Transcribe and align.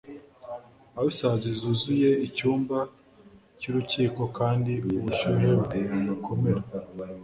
aho 0.95 1.07
isazi 1.13 1.49
zuzura 1.59 2.11
icyumba 2.27 2.77
cyurukiko 3.59 4.21
kandi 4.37 4.73
ubushyuhe 4.97 5.47
bukomera 6.07 6.63